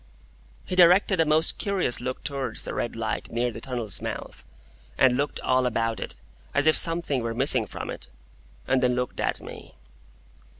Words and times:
He 0.65 0.75
directed 0.75 1.19
a 1.21 1.25
most 1.27 1.59
curious 1.59 2.01
look 2.01 2.23
towards 2.23 2.63
the 2.63 2.73
red 2.73 2.95
light 2.95 3.29
near 3.29 3.51
the 3.51 3.61
tunnel's 3.61 4.01
mouth, 4.01 4.43
and 4.97 5.15
looked 5.15 5.39
all 5.41 5.67
about 5.67 5.99
it, 5.99 6.15
as 6.55 6.65
if 6.65 6.75
something 6.75 7.21
were 7.21 7.35
missing 7.35 7.67
from 7.67 7.91
it, 7.91 8.07
and 8.67 8.81
then 8.81 8.95
looked 8.95 9.19
at 9.19 9.41
me. 9.41 9.75